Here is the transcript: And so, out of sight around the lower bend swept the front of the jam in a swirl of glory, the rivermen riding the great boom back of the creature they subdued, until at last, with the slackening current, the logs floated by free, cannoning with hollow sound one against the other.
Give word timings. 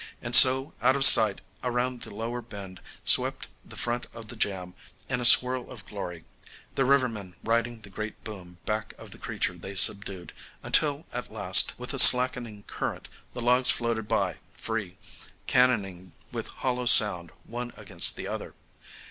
And 0.19 0.35
so, 0.35 0.73
out 0.81 0.95
of 0.95 1.05
sight 1.05 1.41
around 1.63 2.01
the 2.01 2.15
lower 2.15 2.41
bend 2.41 2.81
swept 3.05 3.45
the 3.63 3.75
front 3.77 4.07
of 4.13 4.29
the 4.29 4.35
jam 4.35 4.73
in 5.07 5.21
a 5.21 5.25
swirl 5.25 5.69
of 5.69 5.85
glory, 5.85 6.25
the 6.73 6.85
rivermen 6.85 7.35
riding 7.43 7.81
the 7.81 7.91
great 7.91 8.23
boom 8.23 8.57
back 8.65 8.95
of 8.97 9.11
the 9.11 9.19
creature 9.19 9.53
they 9.53 9.75
subdued, 9.75 10.33
until 10.63 11.05
at 11.13 11.29
last, 11.31 11.77
with 11.77 11.91
the 11.91 11.99
slackening 11.99 12.63
current, 12.63 13.09
the 13.35 13.41
logs 13.41 13.69
floated 13.69 14.07
by 14.07 14.37
free, 14.57 14.97
cannoning 15.45 16.13
with 16.31 16.47
hollow 16.47 16.87
sound 16.87 17.31
one 17.45 17.71
against 17.77 18.15
the 18.15 18.27
other. 18.27 18.55